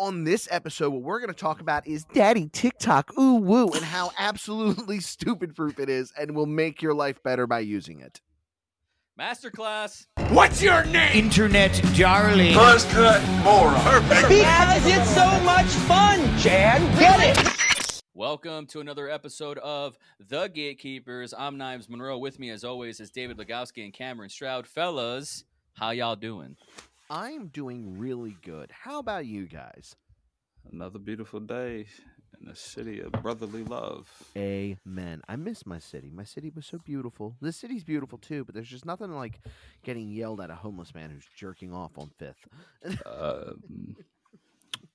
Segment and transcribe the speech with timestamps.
[0.00, 3.84] On this episode, what we're going to talk about is Daddy TikTok, ooh woo, and
[3.84, 8.22] how absolutely stupid proof it is, and will make your life better by using it.
[9.20, 10.06] Masterclass.
[10.30, 11.24] What's your name?
[11.26, 12.54] Internet darling.
[12.54, 13.74] Buzz cut moron.
[13.82, 14.28] Perfect.
[14.30, 16.80] Because it's so much fun, Chad.
[16.98, 18.00] Get it?
[18.14, 21.34] Welcome to another episode of The Gatekeepers.
[21.36, 22.16] I'm Knives Monroe.
[22.16, 24.66] With me, as always, is David Legowski and Cameron Stroud.
[24.66, 25.44] Fellas,
[25.74, 26.56] how y'all doing?
[27.10, 28.70] I'm doing really good.
[28.70, 29.96] How about you guys?
[30.70, 31.86] Another beautiful day
[32.40, 34.08] in a city of brotherly love.
[34.36, 35.20] Amen.
[35.28, 36.08] I miss my city.
[36.14, 37.34] My city was so beautiful.
[37.40, 39.40] This city's beautiful too, but there's just nothing like
[39.82, 42.46] getting yelled at a homeless man who's jerking off on Fifth.
[43.04, 43.96] Um,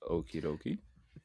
[0.09, 0.77] okie dokie.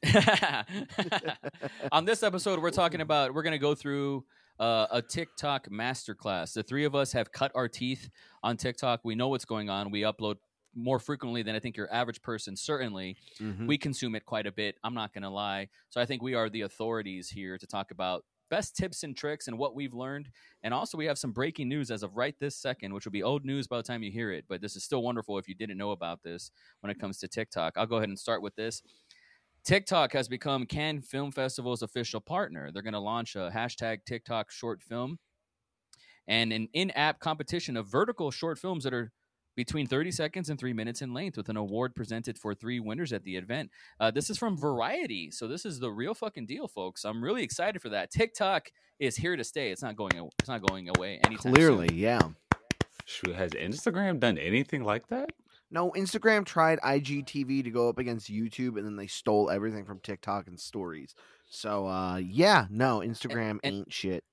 [1.93, 4.25] On this episode, we're talking about, we're going to go through
[4.59, 6.53] uh, a TikTok masterclass.
[6.53, 8.09] The three of us have cut our teeth
[8.43, 9.01] on TikTok.
[9.05, 9.89] We know what's going on.
[9.89, 10.35] We upload
[10.73, 13.17] more frequently than I think your average person, certainly.
[13.39, 13.67] Mhm.
[13.67, 14.77] We consume it quite a bit.
[14.83, 15.69] I'm not going to lie.
[15.89, 19.47] So I think we are the authorities here to talk about best tips and tricks
[19.47, 20.29] and what we've learned.
[20.61, 23.23] And also, we have some breaking news as of right this second, which will be
[23.23, 24.45] old news by the time you hear it.
[24.47, 27.27] But this is still wonderful if you didn't know about this when it comes to
[27.29, 27.77] TikTok.
[27.77, 28.81] I'll go ahead and start with this.
[29.63, 32.71] TikTok has become Cannes Film Festival's official partner.
[32.71, 35.19] They're going to launch a hashtag TikTok short film
[36.27, 39.11] and an in app competition of vertical short films that are
[39.55, 43.11] between 30 seconds and three minutes in length with an award presented for three winners
[43.13, 43.69] at the event.
[43.99, 45.29] Uh, this is from Variety.
[45.31, 47.03] So this is the real fucking deal, folks.
[47.05, 48.11] I'm really excited for that.
[48.11, 49.71] TikTok is here to stay.
[49.71, 51.97] It's not going, aw- it's not going away anytime Clearly, soon.
[51.97, 52.21] yeah.
[53.05, 55.31] Shoot, has Instagram done anything like that?
[55.69, 59.99] No, Instagram tried IGTV to go up against YouTube, and then they stole everything from
[59.99, 61.15] TikTok and stories.
[61.49, 64.23] So, uh, yeah, no, Instagram and- ain't shit.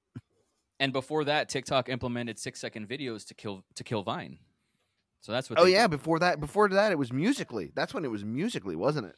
[0.80, 4.39] And before that, TikTok implemented six second videos to kill to kill Vine.
[5.20, 5.91] So that's what Oh yeah, did.
[5.92, 7.70] before that, before that, it was Musical.ly.
[7.74, 9.16] That's when it was Musical.ly, wasn't it?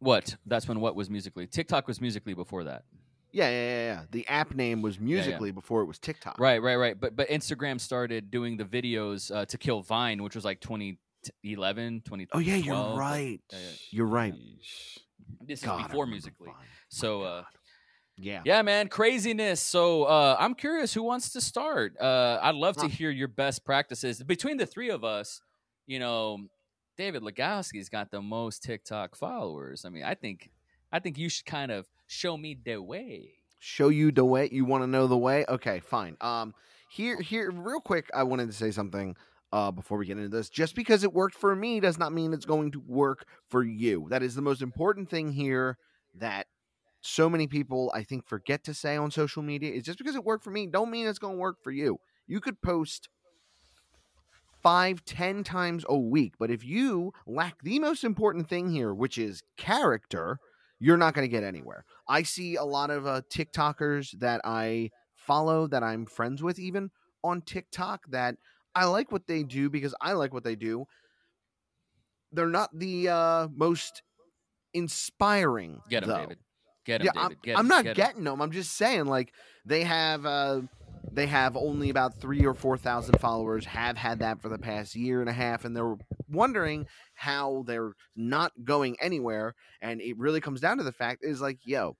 [0.00, 0.36] What?
[0.46, 1.46] That's when what was Musical.ly?
[1.46, 2.84] TikTok was Musical.ly before that.
[3.32, 3.84] Yeah, yeah, yeah.
[3.94, 4.02] yeah.
[4.10, 6.38] The app name was Musical.ly before it was TikTok.
[6.38, 6.98] Right, right, right.
[6.98, 12.02] But but Instagram started doing the videos uh, to kill Vine, which was like 2011,
[12.04, 12.28] 2012.
[12.32, 13.40] Oh yeah, you're right.
[13.50, 13.70] yeah, yeah.
[13.90, 14.34] You're right.
[15.40, 16.52] This God, is before Musical.ly.
[16.52, 16.62] Vine.
[16.88, 17.46] So uh, God.
[18.18, 18.42] Yeah.
[18.44, 19.60] yeah, man, craziness.
[19.60, 21.94] So uh, I'm curious who wants to start.
[22.00, 25.40] Uh, I'd love to hear your best practices between the three of us.
[25.86, 26.38] You know,
[26.96, 29.84] David Legowski's got the most TikTok followers.
[29.84, 30.50] I mean, I think
[30.92, 33.30] I think you should kind of show me the way.
[33.58, 36.54] show you the way you want to know the way okay fine um
[36.90, 39.16] here here real quick i wanted to say something
[39.52, 42.34] uh before we get into this just because it worked for me does not mean
[42.34, 45.78] it's going to work for you that is the most important thing here
[46.14, 46.46] that
[47.06, 50.24] so many people i think forget to say on social media is just because it
[50.24, 53.08] worked for me don't mean it's going to work for you you could post
[54.62, 59.18] five ten times a week but if you lack the most important thing here which
[59.18, 60.38] is character
[60.80, 64.90] you're not going to get anywhere I see a lot of uh, TikTokers that I
[65.14, 66.90] follow that I'm friends with even
[67.22, 68.36] on TikTok that
[68.74, 70.84] I like what they do because I like what they do.
[72.32, 74.02] They're not the uh, most
[74.74, 75.80] inspiring.
[75.88, 76.18] Get him, though.
[76.18, 76.38] David.
[76.84, 77.32] Get him, Yeah, David.
[77.32, 78.40] I'm, Get I'm him, not get getting them.
[78.40, 79.32] I'm just saying, like
[79.64, 80.62] they have, uh,
[81.12, 83.64] they have only about three or four thousand followers.
[83.66, 85.96] Have had that for the past year and a half, and they're
[86.28, 89.54] wondering how they're not going anywhere.
[89.80, 91.96] And it really comes down to the fact is like, yo,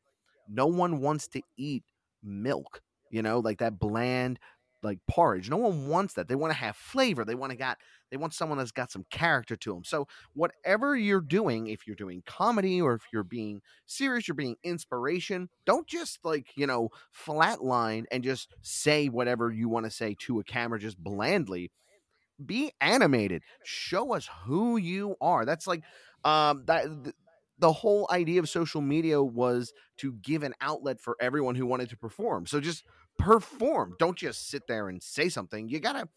[0.49, 1.85] no one wants to eat
[2.23, 2.81] milk.
[3.11, 4.41] You know, like that bland,
[4.83, 5.49] like porridge.
[5.49, 6.27] No one wants that.
[6.27, 7.25] They want to have flavor.
[7.25, 7.79] They want to got.
[8.15, 9.83] They want someone that's got some character to them.
[9.83, 14.55] So whatever you're doing, if you're doing comedy or if you're being serious, you're being
[14.63, 15.49] inspiration.
[15.67, 20.39] Don't just like, you know, flatline and just say whatever you want to say to
[20.39, 21.73] a camera just blandly.
[22.47, 23.43] Be animated.
[23.65, 25.45] Show us who you are.
[25.45, 25.83] That's like
[26.23, 27.17] um that th-
[27.59, 31.89] the whole idea of social media was to give an outlet for everyone who wanted
[31.89, 32.47] to perform.
[32.47, 32.85] So just
[33.19, 33.97] perform.
[33.99, 35.69] Don't just sit there and say something.
[35.69, 36.09] You got to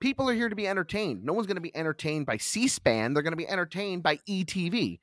[0.00, 1.24] people are here to be entertained.
[1.24, 3.14] No one's going to be entertained by C-SPAN.
[3.14, 4.98] They're going to be entertained by ETV.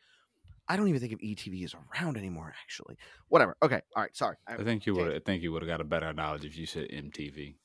[0.68, 2.54] I don't even think if ETV is around anymore.
[2.64, 2.98] Actually,
[3.28, 3.58] whatever.
[3.62, 4.16] Okay, all right.
[4.16, 4.38] Sorry.
[4.48, 5.14] I- I think you would.
[5.14, 7.56] I think you would have got a better knowledge if you said MTV.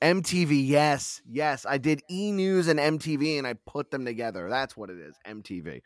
[0.00, 0.66] MTV.
[0.68, 1.66] Yes, yes.
[1.68, 4.48] I did E News and MTV, and I put them together.
[4.48, 5.16] That's what it is.
[5.26, 5.80] MTV.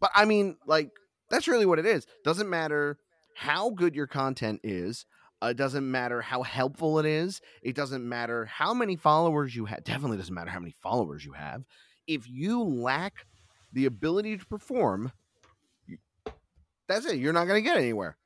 [0.00, 0.90] But I mean, like,
[1.30, 2.06] that's really what it is.
[2.24, 2.98] Doesn't matter
[3.34, 5.06] how good your content is.
[5.40, 7.40] It doesn't matter how helpful it is.
[7.62, 9.84] It doesn't matter how many followers you have.
[9.84, 11.64] Definitely doesn't matter how many followers you have.
[12.06, 13.26] If you lack
[13.72, 15.12] the ability to perform,
[16.86, 17.16] that's it.
[17.16, 18.17] You're not going to get anywhere.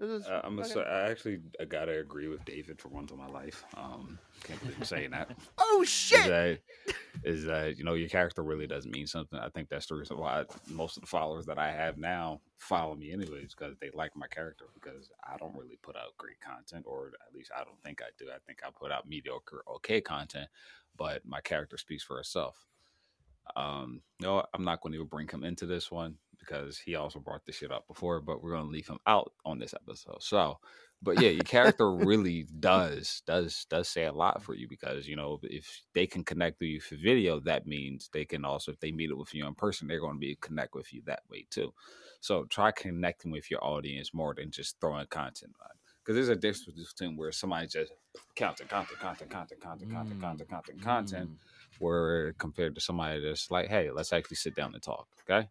[0.00, 3.26] Is Uh, I'm gonna I actually I gotta agree with David for once in my
[3.28, 3.64] life.
[3.76, 5.30] Um, can't believe I'm saying that.
[5.58, 6.26] oh Is shit!
[6.26, 6.58] that
[7.24, 9.38] is that you know your character really does mean something.
[9.38, 12.94] I think that's the reason why most of the followers that I have now follow
[12.94, 16.84] me anyways because they like my character because I don't really put out great content
[16.86, 18.26] or at least I don't think I do.
[18.30, 20.48] I think I put out mediocre okay content,
[20.96, 22.66] but my character speaks for itself.
[23.54, 26.16] Um, no, I'm not going to even bring him into this one
[26.46, 29.58] because he also brought this shit up before, but we're to leave him out on
[29.58, 30.22] this episode.
[30.22, 30.58] So,
[31.02, 35.16] but yeah, your character really does does does say a lot for you because you
[35.16, 38.80] know if they can connect with you for video, that means they can also if
[38.80, 41.22] they meet it with you in person, they're going to be connect with you that
[41.30, 41.72] way too.
[42.20, 45.70] So try connecting with your audience more than just throwing content on.
[46.02, 47.92] Because there's a difference between where somebody just
[48.36, 51.36] content, content, content, content, content, content, Mm, content, content, content, mm.
[51.80, 55.08] where compared to somebody that's like, hey, let's actually sit down and talk.
[55.28, 55.48] Okay.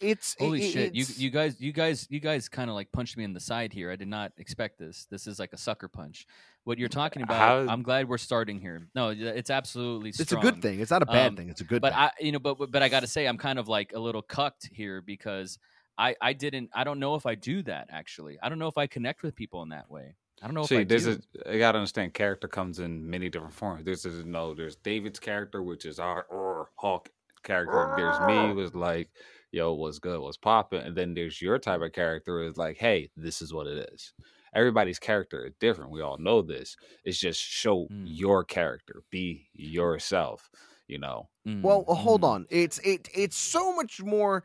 [0.00, 0.94] It's Holy it- shit!
[0.94, 3.40] You it's- you guys you guys you guys kind of like punched me in the
[3.40, 3.90] side here.
[3.90, 5.06] I did not expect this.
[5.10, 6.26] This is like a sucker punch.
[6.64, 8.88] What you're talking about, How- I'm glad we're starting here.
[8.94, 10.80] No, it's absolutely It's a good thing.
[10.80, 11.50] It's not a bad Um, thing.
[11.50, 12.02] It's a good but thing.
[12.02, 14.22] I, you know, but but I got to say, I'm kind of like a little
[14.22, 15.58] cucked here because
[15.96, 16.70] I I didn't.
[16.74, 18.38] I don't know if I do that actually.
[18.42, 20.16] I don't know if I connect with people in that way.
[20.42, 21.20] I don't know See, if I there's do.
[21.46, 23.84] a you gotta understand character comes in many different forms.
[23.84, 27.08] There's a, no, there's David's character, which is our or Hawk
[27.44, 27.94] character.
[27.96, 29.08] There's me, was like,
[29.54, 33.08] yo, what's good, what's popping, and then there's your type of character is like, hey,
[33.16, 34.12] this is what it is.
[34.54, 35.90] Everybody's character is different.
[35.90, 36.76] We all know this.
[37.04, 38.04] It's just show Mm.
[38.06, 40.50] your character, be yourself.
[40.86, 42.28] You know, Mm, Well, uh, hold mm.
[42.28, 42.46] on.
[42.50, 44.44] It's it it's so much more.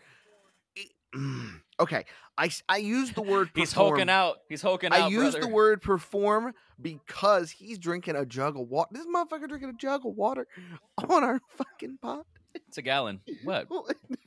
[0.76, 0.92] it-
[1.82, 2.06] okay,
[2.38, 3.50] I use the word.
[3.54, 4.38] He's perform- hulking out.
[4.48, 5.42] He's hulking I use brother.
[5.42, 8.90] the word perform because he's drinking a jug of water.
[8.94, 10.48] This motherfucker drinking a jug of water
[11.10, 12.26] on our fucking pot.
[12.68, 13.20] It's a gallon.
[13.44, 13.68] What?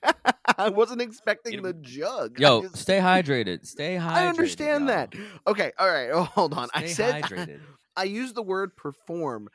[0.58, 2.38] I wasn't expecting the jug.
[2.38, 3.66] Yo, just- stay hydrated.
[3.66, 4.10] Stay hydrated.
[4.10, 4.94] I understand y'all.
[4.94, 5.14] that.
[5.46, 6.10] Okay, all right.
[6.12, 6.68] Oh, hold on.
[6.74, 7.60] I said hydrated.
[7.96, 9.48] I used the word perform.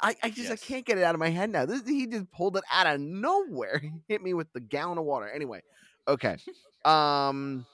[0.00, 1.66] I, I just I can't get it out of my head now.
[1.66, 3.78] This he just pulled it out of nowhere.
[3.82, 5.28] He hit me with the gallon of water.
[5.28, 5.62] Anyway,
[6.08, 6.36] okay.
[6.84, 7.66] Um.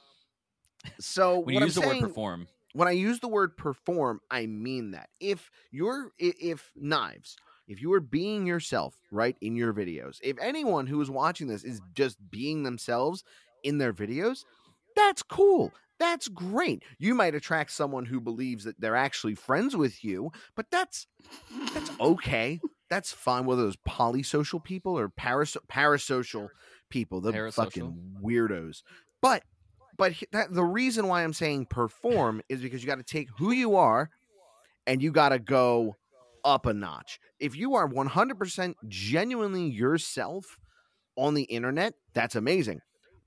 [0.98, 4.20] So when you I'm use the saying, word perform, when I use the word perform,
[4.30, 5.08] I mean that.
[5.20, 7.36] If you're if knives,
[7.68, 11.64] if you are being yourself, right, in your videos, if anyone who is watching this
[11.64, 13.22] is just being themselves
[13.62, 14.44] in their videos,
[14.96, 15.72] that's cool.
[15.98, 16.82] That's great.
[16.98, 21.06] You might attract someone who believes that they're actually friends with you, but that's
[21.74, 22.60] that's okay.
[22.88, 23.44] That's fine.
[23.44, 26.48] Whether those polysocial people or paras- parasocial
[26.88, 27.54] people, the Parasocial.
[27.54, 28.82] fucking weirdos.
[29.20, 29.42] But
[29.96, 33.50] but that, the reason why I'm saying perform is because you got to take who
[33.50, 34.10] you are
[34.86, 35.96] and you got to go
[36.44, 37.20] up a notch.
[37.38, 40.58] If you are 100% genuinely yourself
[41.16, 42.80] on the internet, that's amazing.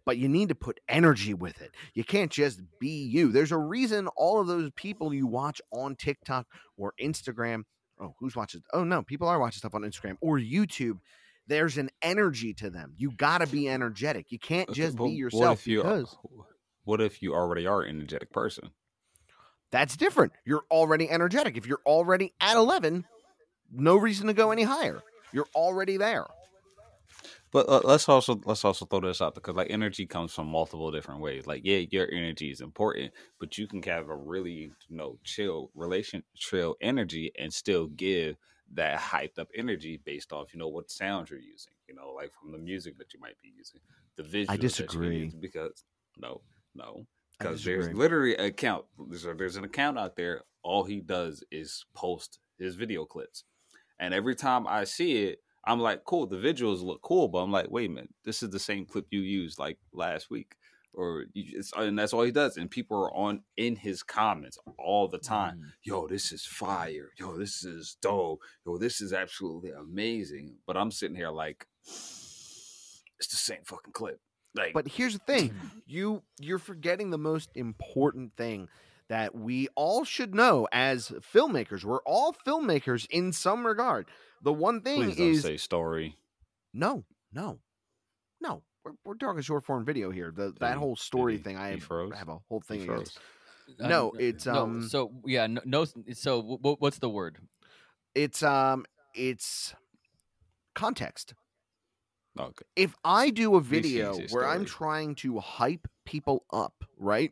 [0.05, 1.75] But you need to put energy with it.
[1.93, 3.31] You can't just be you.
[3.31, 7.63] There's a reason all of those people you watch on TikTok or Instagram.
[7.99, 8.63] Oh, who's watching?
[8.73, 10.97] Oh, no, people are watching stuff on Instagram or YouTube.
[11.47, 12.93] There's an energy to them.
[12.97, 14.31] You got to be energetic.
[14.31, 16.17] You can't just be yourself What if you because
[16.83, 18.71] what if you already are an energetic person?
[19.71, 20.33] That's different.
[20.45, 21.57] You're already energetic.
[21.57, 23.05] If you're already at 11,
[23.71, 25.01] no reason to go any higher.
[25.33, 26.27] You're already there.
[27.51, 30.89] But uh, let's also let's also throw this out because like energy comes from multiple
[30.89, 31.45] different ways.
[31.47, 35.69] Like yeah, your energy is important, but you can have a really you know chill
[35.75, 38.37] relation chill energy and still give
[38.73, 41.73] that hyped up energy based off you know what sounds you're using.
[41.89, 43.81] You know, like from the music that you might be using,
[44.15, 45.19] the that you disagree.
[45.19, 45.83] use because
[46.17, 46.39] no,
[46.73, 48.85] no, I because there's literally an account.
[49.09, 50.41] There's, a, there's an account out there.
[50.63, 53.43] All he does is post his video clips,
[53.99, 56.27] and every time I see it, I'm like, cool.
[56.27, 59.07] The visuals look cool, but I'm like, wait a minute, this is the same clip
[59.09, 60.55] you used like last week,
[60.93, 62.57] or you, and that's all he does.
[62.57, 65.57] And people are on in his comments all the time.
[65.57, 65.71] Mm.
[65.83, 67.09] Yo, this is fire.
[67.19, 68.39] Yo, this is dope.
[68.65, 70.57] Yo, this is absolutely amazing.
[70.67, 74.19] But I'm sitting here like, it's the same fucking clip.
[74.55, 75.53] Like, But here's the thing.
[75.87, 78.69] You you're forgetting the most important thing
[79.09, 81.83] that we all should know as filmmakers.
[81.83, 84.05] We're all filmmakers in some regard.
[84.41, 86.15] The one thing please don't is say story.
[86.73, 87.03] no,
[87.33, 87.59] no,
[88.39, 88.63] no.
[88.85, 90.31] We're, we're talking short form video here.
[90.33, 91.57] The, that he- whole story he- thing.
[91.57, 92.13] I have, froze?
[92.15, 93.19] have a whole thing against.
[93.77, 95.59] No, Uh, it's, no, um, So yeah, no.
[95.65, 97.37] no so w- w- what's the word?
[98.15, 99.73] It's um, it's
[100.73, 101.33] context.
[102.39, 102.65] Okay.
[102.75, 107.31] if I do a video where I'm trying to hype people up, right?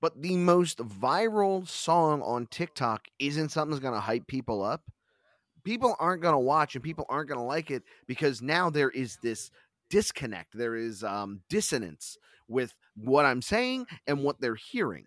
[0.00, 4.82] But the most viral song on TikTok isn't something that's going to hype people up.
[5.64, 8.90] People aren't going to watch and people aren't going to like it because now there
[8.90, 9.50] is this
[9.88, 10.56] disconnect.
[10.56, 15.06] There is um, dissonance with what I'm saying and what they're hearing.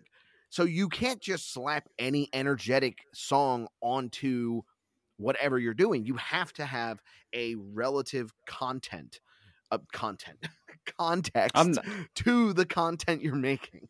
[0.50, 4.62] So you can't just slap any energetic song onto
[5.20, 6.04] whatever you're doing.
[6.04, 7.00] You have to have
[7.32, 9.20] a relative content,
[9.70, 10.46] uh, content,
[10.98, 11.84] context I'm not,
[12.16, 13.88] to the content you're making.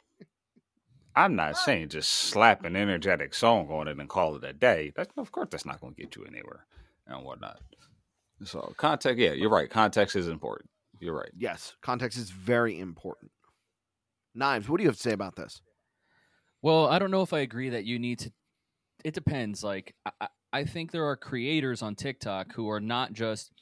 [1.16, 4.92] I'm not saying just slap an energetic song on it and call it a day.
[4.94, 6.66] That's of course that's not going to get you anywhere
[7.06, 7.60] and whatnot.
[8.44, 9.68] So context, yeah, you're right.
[9.68, 10.70] Context is important.
[11.00, 11.30] You're right.
[11.36, 13.30] Yes, context is very important.
[14.34, 15.60] Knives, what do you have to say about this?
[16.62, 18.32] Well, I don't know if I agree that you need to.
[19.04, 19.64] It depends.
[19.64, 23.52] Like, I, I- think there are creators on TikTok who are not just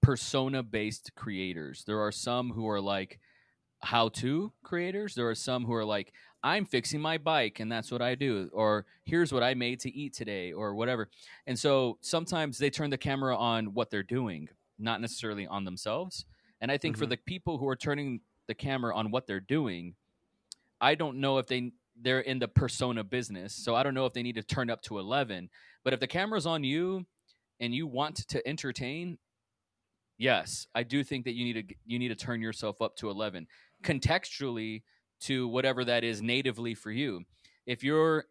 [0.00, 1.84] persona based creators.
[1.84, 3.20] There are some who are like
[3.80, 5.14] how to creators.
[5.14, 6.12] There are some who are like,
[6.42, 8.50] I'm fixing my bike and that's what I do.
[8.52, 11.08] Or here's what I made to eat today or whatever.
[11.46, 16.24] And so sometimes they turn the camera on what they're doing, not necessarily on themselves.
[16.60, 17.10] And I think for Mhm.
[17.10, 19.96] the people who are turning the camera on what they're doing,
[20.80, 23.54] I don't know if they they're in the persona business.
[23.54, 25.48] So I don't know if they need to turn up to 11.
[25.84, 27.06] But if the camera's on you
[27.60, 29.18] and you want to entertain,
[30.18, 33.10] yes, I do think that you need to you need to turn yourself up to
[33.10, 33.46] 11
[33.82, 34.82] contextually
[35.20, 37.22] to whatever that is natively for you.
[37.66, 38.24] If you're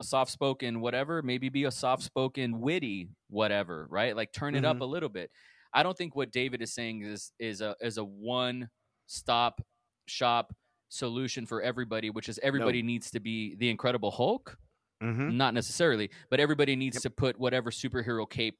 [0.00, 4.14] a soft-spoken whatever, maybe be a soft-spoken witty whatever, right?
[4.14, 4.82] Like turn it up mm-hmm.
[4.82, 5.30] a little bit.
[5.74, 8.68] I don't think what David is saying is is a is a one
[9.06, 9.62] stop
[10.06, 10.54] shop
[10.88, 14.58] solution for everybody, which is everybody needs to be the Incredible Hulk.
[15.02, 15.36] Mm-hmm.
[15.36, 17.02] Not necessarily, but everybody needs Yep.
[17.02, 18.58] to put whatever superhero cape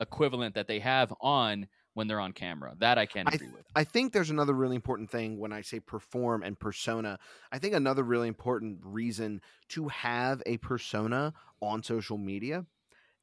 [0.00, 2.74] equivalent that they have on when they're on camera.
[2.78, 3.64] That I can I agree with.
[3.74, 7.18] I think there's another really important thing when I say perform and persona.
[7.50, 9.40] I think another really important reason
[9.70, 12.66] to have a persona on social media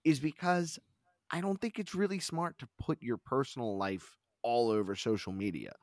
[0.04, 0.80] is because
[1.30, 5.74] I don't think it's really smart to put your personal life all over social media.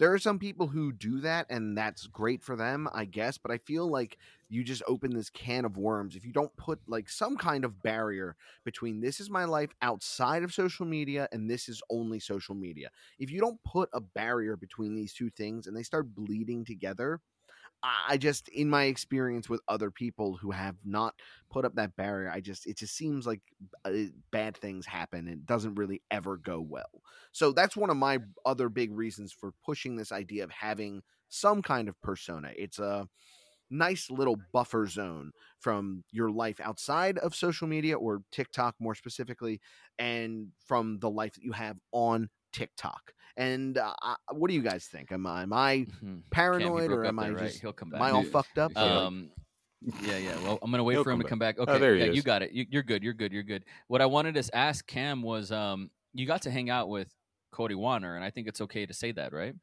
[0.00, 3.38] There are some people who do that, and that's great for them, I guess.
[3.38, 6.80] But I feel like you just open this can of worms if you don't put
[6.88, 11.48] like some kind of barrier between this is my life outside of social media and
[11.48, 12.90] this is only social media
[13.20, 17.20] if you don't put a barrier between these two things and they start bleeding together,
[17.82, 21.14] I just, in my experience with other people who have not
[21.50, 23.40] put up that barrier, I just, it just seems like
[23.86, 23.92] uh,
[24.30, 27.02] bad things happen it doesn't really ever go well.
[27.32, 31.62] So that's one of my other big reasons for pushing this idea of having some
[31.62, 32.52] kind of persona.
[32.54, 33.08] It's a
[33.70, 39.60] nice little buffer zone from your life outside of social media or TikTok more specifically,
[39.98, 43.12] and from the life that you have on TikTok.
[43.40, 43.94] And uh,
[44.32, 45.10] what do you guys think?
[45.12, 45.88] Am I am I Mhm.
[46.00, 47.46] Cam, he paranoid or am I there, right?
[47.48, 48.02] just He'll come am back.
[48.02, 48.30] I all Yeah.
[48.30, 48.72] fucked up?
[48.76, 49.06] Yeah.
[49.06, 49.30] Um,
[50.02, 50.38] yeah, yeah.
[50.44, 51.56] Well, I'm gonna wait He'll for him come to back.
[51.56, 51.68] come back.
[51.68, 52.52] Oh, Okay, there he yeah, you got it.
[52.52, 53.02] You, you're good.
[53.02, 53.32] You're good.
[53.32, 53.64] You're good.
[53.88, 57.14] What I wanted to ask Cam was, um, you got to hang out with
[57.50, 59.54] Cody Wanner, and I think it's okay to say that, right?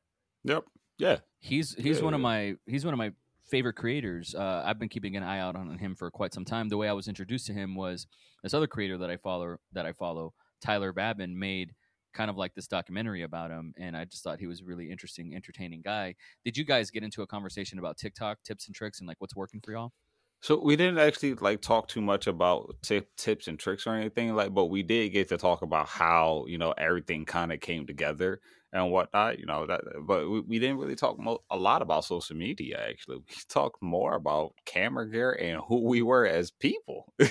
[0.44, 0.64] Yep.
[0.98, 1.18] Yeah.
[1.40, 3.12] He's he's one of my he's one of my
[3.46, 4.34] favorite creators.
[4.34, 6.68] Uh, I've been keeping an eye out on him for quite some time.
[6.70, 8.08] The way I was introduced to him was
[8.42, 11.76] this other creator that I follow that I follow, Tyler Babin, made
[12.14, 14.90] kind of like this documentary about him, and I just thought he was a really
[14.92, 16.16] interesting, entertaining guy.
[16.44, 19.36] Did you guys get into a conversation about TikTok tips and tricks and like what's
[19.36, 19.94] working for y'all?
[20.42, 24.36] So we didn't actually like talk too much about tip, tips and tricks or anything
[24.36, 27.88] like, but we did get to talk about how you know everything kind of came
[27.88, 28.40] together
[28.72, 29.40] and whatnot.
[29.40, 32.86] You know that, but we, we didn't really talk mo- a lot about social media.
[32.88, 37.30] Actually, we talked more about camera gear and who we were as people and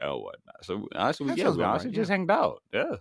[0.00, 0.64] whatnot.
[0.64, 2.16] So honestly, That yeah, we honestly right, just yeah.
[2.16, 2.62] hanged out.
[2.72, 2.96] Yeah.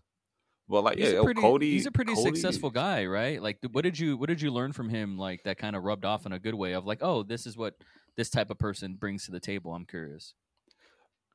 [0.68, 1.72] Well, like He's yeah, a oh, pretty Cody.
[1.72, 3.42] he's a pretty Cody- successful guy, right?
[3.42, 5.18] Like, what did you what did you learn from him?
[5.18, 7.58] Like that kind of rubbed off in a good way of like, oh, this is
[7.58, 7.76] what
[8.16, 9.74] this type of person brings to the table.
[9.74, 10.34] I'm curious.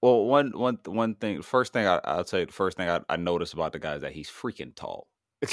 [0.03, 3.17] Well, one one one thing, first thing I, I'll say, the first thing I, I
[3.17, 5.09] noticed about the guy is that he's freaking tall.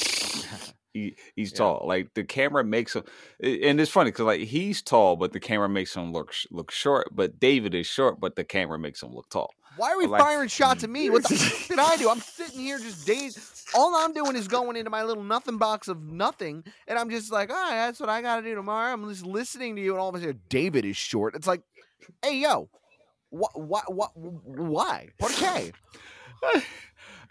[0.94, 1.58] he he's Yeah.
[1.58, 1.86] tall.
[1.88, 3.04] Like the camera makes him,
[3.42, 7.08] and it's funny because like he's tall, but the camera makes him look look short.
[7.16, 9.54] But David is short, but the camera makes him look tall.
[9.78, 11.10] Why are we Like- firing shots at me?
[11.10, 12.10] What the fuck did I do?
[12.10, 13.40] I'm sitting here just dazed.
[13.76, 17.32] All I'm doing is going into my little nothing box of nothing, and I'm just
[17.32, 18.94] like, all right, that's what I got to do tomorrow.
[18.94, 21.36] I'm just listening to you, and all of a sudden, David is short.
[21.36, 21.64] It's like,
[22.22, 22.70] hey, yo,
[23.30, 25.10] what, what, what, why?
[25.18, 25.72] Por qué?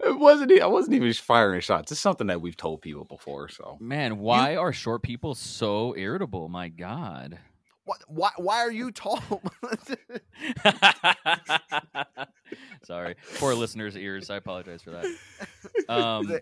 [0.02, 0.60] it wasn't.
[0.60, 1.92] I wasn't even firing shots.
[1.92, 3.48] It's something that we've told people before.
[3.48, 6.48] So Man, why are short people so irritable?
[6.48, 7.38] My God.
[7.84, 9.20] What, why, why are you tall?
[12.84, 14.30] Sorry, poor listeners' ears.
[14.30, 15.06] I apologize for that.
[15.88, 16.38] Um,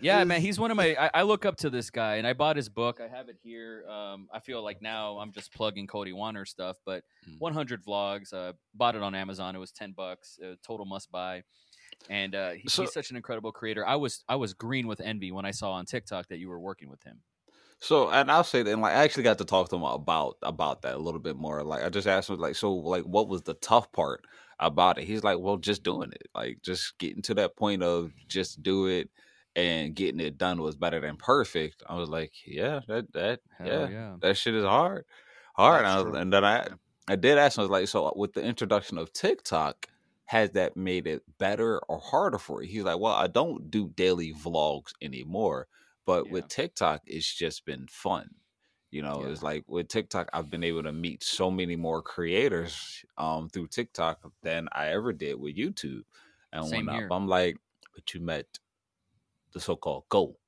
[0.00, 0.94] yeah, man, he's one of my.
[0.98, 3.00] I, I look up to this guy, and I bought his book.
[3.02, 3.84] I have it here.
[3.88, 7.40] Um, I feel like now I'm just plugging Cody Wanner stuff, but Mm.
[7.40, 8.32] 100 vlogs.
[8.32, 9.56] Uh, bought it on Amazon.
[9.56, 10.38] It was 10 bucks.
[10.44, 11.42] Uh, total must buy.
[12.08, 13.86] And uh, he, So- he's such an incredible creator.
[13.86, 16.60] I was I was green with envy when I saw on TikTok that you were
[16.60, 17.20] working with him.
[17.78, 20.38] So, and I'll say that, and like, I actually got to talk to him about
[20.42, 21.62] about that a little bit more.
[21.62, 24.24] Like, I just asked him, like, so, like, what was the tough part
[24.58, 25.04] about it?
[25.04, 28.86] He's like, well, just doing it, like, just getting to that point of just do
[28.86, 29.10] it
[29.54, 31.82] and getting it done was better than perfect.
[31.86, 34.16] I was like, yeah, that that yeah, yeah.
[34.22, 35.04] that shit is hard,
[35.54, 35.84] hard.
[35.84, 36.68] And, was, and then I
[37.08, 39.86] I did ask him, I was like, so with the introduction of TikTok,
[40.26, 42.68] has that made it better or harder for you?
[42.70, 45.68] He's like, well, I don't do daily vlogs anymore,
[46.04, 46.30] but Yeah.
[46.30, 48.30] with TikTok, it's just been fun.
[48.90, 49.26] You know, Yeah.
[49.26, 53.68] it's like with TikTok, I've been able to meet so many more creators um through
[53.68, 56.02] TikTok than I ever did with YouTube.
[56.52, 57.10] And Same when I, here.
[57.10, 57.58] I'm like,
[57.94, 58.58] but you met
[59.52, 60.38] the so-called GOAT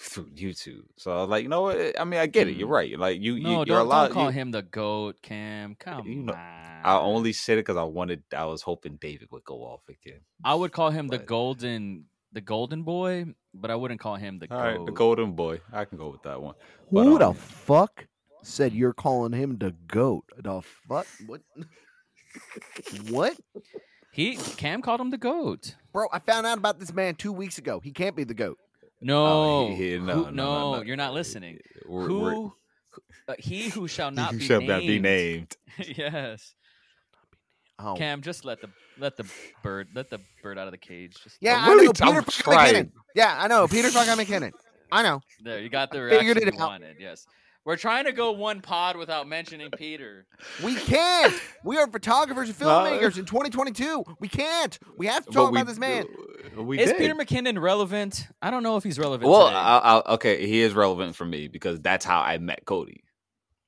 [0.00, 0.84] through YouTube.
[0.96, 2.00] So I was like, you know what?
[2.00, 2.56] I mean, I get it.
[2.56, 2.72] You're Mm.
[2.72, 2.98] right.
[2.98, 4.06] Like you, No, you you're don't, allowed.
[4.06, 5.74] don't call you- him the goat, Cam.
[5.74, 6.38] Come You know, on.
[6.84, 8.22] I only said it because I wanted.
[8.34, 10.20] I was hoping David would go off again.
[10.44, 14.50] I would call him the golden, the golden boy, but I wouldn't call him the
[14.50, 14.64] All goat.
[14.78, 15.60] right, the golden boy.
[15.72, 16.54] I can go with that one.
[16.90, 18.06] But, Who the um, fuck
[18.42, 20.24] said you're calling him the goat?
[20.38, 21.06] The fuck?
[21.26, 21.42] What?
[23.10, 23.36] what?
[24.12, 25.76] He Cam called him the goat.
[25.92, 27.80] Bro, I found out about this man two weeks ago.
[27.80, 28.58] He can't be the goat.
[29.00, 30.82] No, Oh, he- he- no, no, no, no, no.
[30.82, 31.58] you're not listening.
[31.86, 32.20] We're- who?
[32.20, 32.50] we're-
[33.28, 34.68] uh, he who shall not who be shall named.
[34.68, 35.56] not be named.
[35.78, 36.54] yes,
[37.82, 39.24] Oh, Cam, just let the let the
[39.62, 41.16] bird let the bird out of the cage.
[41.22, 41.92] Just yeah, I'm I really- know.
[41.92, 42.74] Peter I'm fucking.
[42.74, 42.90] McKinnon.
[43.14, 43.66] Yeah, I know.
[43.66, 44.52] Peter fucking McKinnon.
[44.92, 45.20] I know.
[45.42, 45.60] there.
[45.60, 46.68] You got the Figured reaction it you out.
[46.68, 46.96] wanted.
[47.00, 47.26] Yes,
[47.64, 50.26] we're trying to go one pod without mentioning Peter.
[50.62, 51.34] We can't.
[51.64, 54.04] we are photographers and filmmakers in 2022.
[54.18, 54.78] We can't.
[54.96, 56.06] We have to talk we- about this man.
[56.56, 56.98] We Is did.
[56.98, 58.26] Peter McKinnon relevant?
[58.42, 59.30] I don't know if he's relevant.
[59.30, 59.56] well, today.
[59.56, 63.04] I, I, okay, he is relevant for me because that's how I met Cody.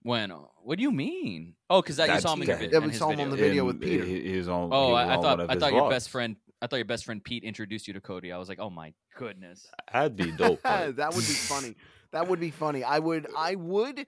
[0.03, 0.33] when?
[0.65, 1.55] What do you mean?
[1.69, 3.11] Oh, because that you saw him in, your that- vid- Yeah, in we his saw
[3.11, 4.05] him on the video And with Peter.
[4.05, 4.71] He, he was on.
[4.73, 5.91] Oh, he I, I on thought I his thought your vlogs.
[5.91, 8.31] best friend I thought your best friend Pete introduced you to Cody.
[8.31, 9.67] I was like, oh my goodness.
[9.93, 10.63] That'd be dope.
[10.63, 11.75] that would be funny.
[12.12, 12.85] That would be funny.
[12.85, 13.26] I would.
[13.37, 14.07] I would.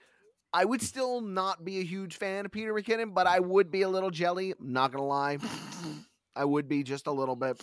[0.53, 3.83] I would still not be a huge fan of Peter McKinnon, but I would be
[3.83, 4.53] a little jelly.
[4.53, 5.39] I'm not gonna lie.
[6.37, 7.61] I would be just a little bit.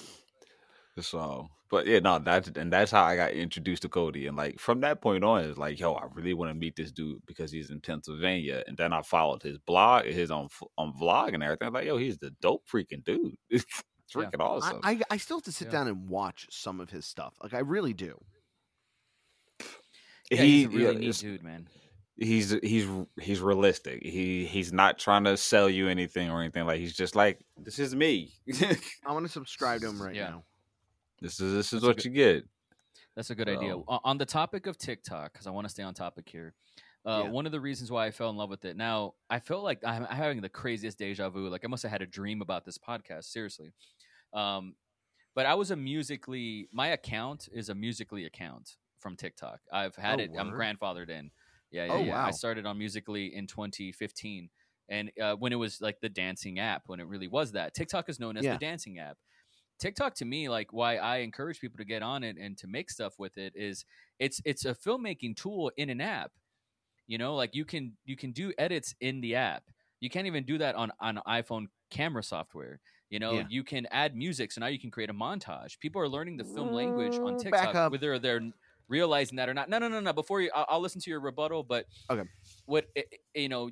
[0.99, 4.35] So, uh, but yeah, no, that's and that's how I got introduced to Cody, and
[4.35, 7.25] like from that point on, it's like, yo, I really want to meet this dude
[7.25, 10.93] because he's in Pennsylvania, and then I followed his blog, his um, own on um,
[10.99, 11.71] vlog and everything.
[11.71, 13.35] like, yo, he's the dope freaking dude.
[13.49, 13.65] it's
[14.13, 14.29] Yeah.
[14.29, 14.81] freaking awesome.
[14.83, 15.71] I, I I still have to sit Yeah.
[15.71, 17.35] down and watch some of his stuff.
[17.41, 18.19] Like I really do.
[20.31, 21.67] Yeah, he, he's a really yeah, neat dude, man.
[22.17, 22.87] he's he's
[23.19, 24.01] he's realistic.
[24.03, 26.65] He he's not trying to sell you anything or anything.
[26.65, 28.31] Like he's just like, this is me.
[29.05, 30.29] I want to subscribe to him right Yeah.
[30.29, 30.43] now.
[31.21, 32.45] is this is That's what good- you get.
[33.15, 33.71] That's a good idea.
[33.73, 36.53] So- O- On the topic of TikTok, because I want to stay on topic here.
[37.05, 37.29] Uh, Yeah.
[37.31, 38.77] One of the reasons why I fell in love with it.
[38.77, 41.49] Now, I feel like I'm having the craziest deja vu.
[41.49, 43.25] Like I must have had a dream about this podcast.
[43.25, 43.71] Seriously.
[44.33, 44.75] Um,
[45.35, 46.67] but I was a Musical.ly.
[46.71, 49.59] My account is a Musical.ly account from TikTok.
[49.71, 50.31] I've had Oh, it.
[50.37, 51.31] I'm grandfathered in.
[51.71, 52.25] Yeah, yeah, Oh, yeah.
[52.25, 54.49] I started on Musical.ly in 2015,
[54.89, 57.73] and uh, when it was like the dancing app, when it really was that.
[57.73, 58.53] TikTok is known as Yeah.
[58.53, 59.17] the dancing app.
[59.79, 62.91] TikTok to me, like why I encourage people to get on it and to make
[62.91, 63.83] stuff with it is
[64.19, 66.31] it's it's a filmmaking tool in an app.
[67.07, 69.63] You know, like you can you can do edits in the app.
[70.01, 72.79] You can't even do that on on iPhone camera software.
[73.09, 73.45] You know, Yeah.
[73.49, 75.79] you can add music, so now you can create a montage.
[75.79, 77.91] People are learning the film language on back TikTok, up.
[77.91, 78.39] whether they're
[78.91, 79.69] realizing that or not.
[79.69, 80.13] No, no, no, no.
[80.13, 81.63] Before you, I'll, I'll listen to your rebuttal.
[81.63, 82.29] But Okay.
[82.65, 83.71] what i- i- you know,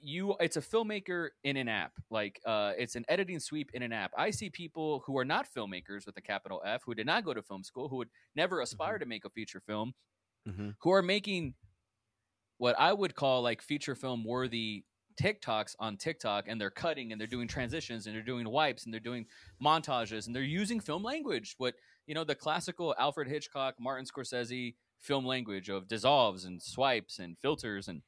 [0.00, 1.92] you it's a filmmaker in an app.
[2.10, 4.12] Like uh, it's an editing sweep in an app.
[4.16, 7.34] I see people who are not filmmakers with a capital F, who did not go
[7.34, 9.94] to film school, who would never aspire to make a feature film,
[10.46, 10.76] Mhm.
[10.80, 11.54] who are making
[12.58, 14.84] what I would call like feature film worthy
[15.20, 18.92] TikToks on TikTok and they're cutting and they're doing transitions and they're doing wipes and
[18.94, 19.26] they're doing
[19.62, 21.54] montages and they're using film language.
[21.58, 21.74] What
[22.08, 27.38] you know, the classical Alfred Hitchcock, Martin Scorsese film language of dissolves and swipes and
[27.38, 28.02] filters and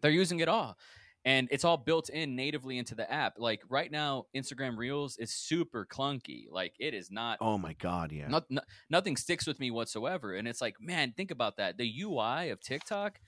[0.00, 0.76] they're using it all.
[1.24, 3.34] And it's all built in natively into the app.
[3.36, 6.44] Like right now, Instagram Reels is super clunky.
[6.50, 8.28] Like it is not Oh my god, yeah.
[8.28, 10.34] not, no- nothing sticks with me whatsoever.
[10.34, 11.76] And it's like, man, think about that.
[11.78, 13.18] The UI of TikTok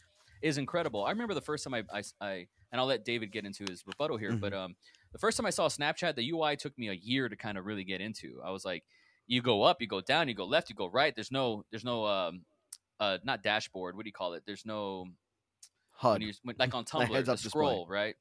[0.43, 1.05] is incredible.
[1.05, 3.83] I remember the first time I, I, I- and I'll let David get into his
[3.87, 4.77] rebuttal here, but um,
[5.13, 7.65] the first time I saw Snapchat, the UI took me a year to kind of
[7.65, 8.41] really get into.
[8.45, 8.85] I was like,
[9.29, 11.15] you go up, you go down, you go left, you go right.
[11.15, 12.43] There's no, there's no, um,
[12.99, 13.95] uh, not dashboard.
[13.95, 14.43] What do you call it?
[14.47, 15.05] There's no,
[16.01, 16.23] when HUD.
[16.23, 17.49] you, when, like on Tumblr, the heads-up display.
[17.51, 18.15] scroll, right?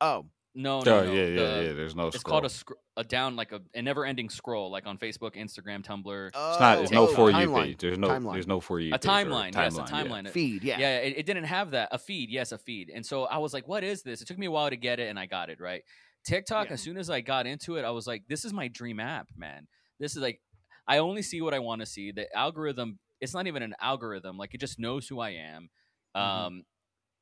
[0.00, 1.12] Oh, No, Oh no, no.
[1.12, 1.72] yeah, yeah, the- yeah.
[1.72, 2.02] There's no.
[2.02, 2.08] Scroll.
[2.10, 2.32] It's scroll.
[2.32, 6.30] called a, scr- a down, like a, a never-ending scroll, like on Facebook, Instagram, Tumblr.
[6.34, 6.78] Oh, It's not.
[6.82, 7.64] It's no for you timeline.
[7.64, 7.78] page.
[7.78, 8.08] There's no.
[8.08, 8.32] Timeline.
[8.34, 8.92] There's no for you.
[8.94, 9.84] a page or timeline, yes, a yeah.
[9.86, 10.28] timeline.
[10.28, 10.62] feed.
[10.62, 10.78] Yeah.
[10.78, 11.88] Yeah, it, it didn't have that.
[11.90, 12.90] A feed, yes, a feed.
[12.94, 14.20] And so I was like, what is this?
[14.20, 15.82] It took me a while to get it, and I got it, right?
[16.26, 16.74] TikTok, Yeah.
[16.74, 19.28] as soon as I got into it, I was like, this is my dream app,
[19.36, 19.66] man.
[19.98, 20.40] This is like,
[20.86, 22.12] I only see what I want to see.
[22.12, 24.36] The algorithm, it's not even an algorithm.
[24.36, 25.70] Like, it just knows who I am.
[26.14, 26.64] Um,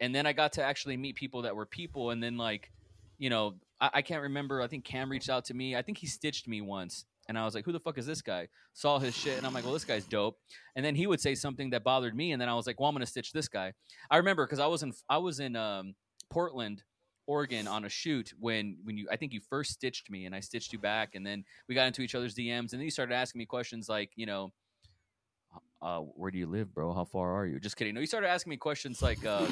[0.01, 2.71] and then I got to actually meet people that were people, and then like,
[3.19, 4.63] you know, I, I can't remember.
[4.63, 5.77] I think Cam reached out to me.
[5.77, 8.23] I think he stitched me once, and I was like, "Who the fuck is this
[8.23, 10.39] guy?" Saw his shit, and I'm like, "Well, this guy's dope."
[10.75, 12.89] And then he would say something that bothered me, and then I was like, "Well,
[12.89, 13.75] I'm gonna stitch this guy."
[14.11, 15.95] I remember because I was in I was in um,
[16.31, 16.83] Portland.
[17.27, 20.41] Oregon on a shoot when when you I think you first stitched me and I
[20.41, 23.15] stitched you back and then we got into each other's DMs and then you started
[23.15, 24.53] asking me questions like you know
[25.83, 26.93] uh, where do you live, bro?
[26.93, 27.59] How far are you?
[27.59, 27.95] Just kidding.
[27.95, 29.47] No, you started asking me questions like, uh,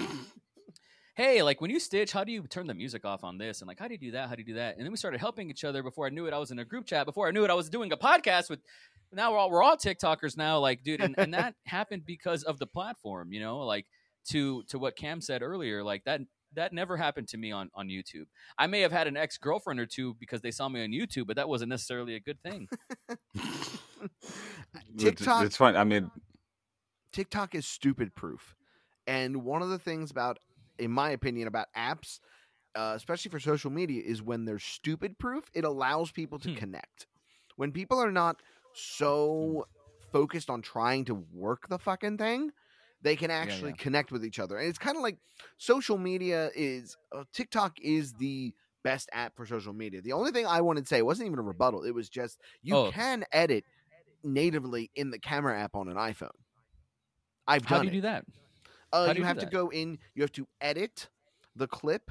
[1.17, 3.61] hey, like when you stitch, how do you turn the music off on this?
[3.61, 4.29] And like, how do you do that?
[4.29, 4.77] How do you do that?
[4.77, 5.83] And then we started helping each other.
[5.83, 7.07] Before I knew it, I was in a group chat.
[7.07, 8.61] Before I knew it, I was doing a podcast with.
[9.11, 12.59] Now we're all we're all TikTokers now, like, dude, and, and that happened because of
[12.59, 13.87] the platform, you know, like
[14.29, 16.21] to to what Cam said earlier, like that
[16.59, 18.27] that never happened to me on on YouTube.
[18.59, 21.27] I may have had an ex girlfriend or two because they saw me on YouTube,
[21.27, 22.69] but that wasn't necessarily a good thing.
[24.99, 25.77] TikTok It's fun.
[25.77, 26.11] I mean,
[27.13, 28.57] TikTok is stupid proof.
[29.07, 30.39] And one of the things about,
[30.79, 32.21] in my opinion, about apps,
[32.77, 36.57] uh, especially for social media, is when they're stupid proof, it allows people to Hmm.
[36.57, 37.07] connect.
[37.57, 38.43] When people are not
[38.75, 39.67] so
[40.13, 42.53] focused on trying to work the fucking thing,
[43.03, 44.59] they can actually connect with each other.
[44.59, 45.19] And it's kind of like
[45.57, 50.01] social media is uh, TikTok is the best app for social media.
[50.01, 51.85] The only thing I wanted to say wasn't even a rebuttal.
[51.85, 52.91] It was just you Oh.
[52.91, 53.65] can edit
[54.25, 56.31] natively in the camera app on an iPhone.
[57.47, 57.95] I've done How do you it.
[57.97, 58.25] do that?
[58.93, 59.99] Uh, you you have to go in.
[60.15, 61.09] You have to edit
[61.55, 62.11] the clip,